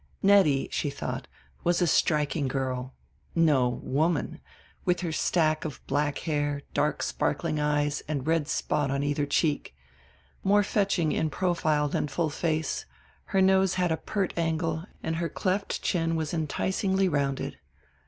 Nettie, 0.23 0.67
she 0.71 0.89
thought, 0.89 1.27
was 1.63 1.79
a 1.79 1.85
striking 1.85 2.47
girl, 2.47 2.95
no 3.35 3.69
woman, 3.69 4.41
with 4.83 5.01
her 5.01 5.11
stack 5.11 5.63
of 5.63 5.79
black 5.85 6.17
hair, 6.17 6.63
dark 6.73 7.03
sparkling 7.03 7.59
eyes 7.59 8.01
and 8.07 8.25
red 8.25 8.47
spot 8.47 8.89
on 8.89 9.03
either 9.03 9.27
cheek. 9.27 9.75
More 10.43 10.63
fetching 10.63 11.11
in 11.11 11.29
profile 11.29 11.87
than 11.87 12.07
full 12.07 12.31
face, 12.31 12.87
her 13.25 13.41
nose 13.43 13.75
had 13.75 13.91
a 13.91 13.97
pert 13.97 14.33
angle 14.35 14.85
and 15.03 15.17
her 15.17 15.29
cleft 15.29 15.83
chin 15.83 16.15
was 16.15 16.33
enticingly 16.33 17.07
rounded. 17.07 17.59